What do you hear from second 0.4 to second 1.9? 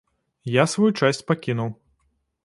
Я сваю часць пакінуў.